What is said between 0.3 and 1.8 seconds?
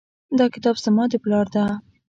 دا کتاب زما د پلار ده